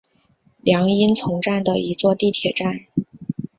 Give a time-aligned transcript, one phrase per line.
[0.63, 2.87] 凉荫丛站的一座地铁站。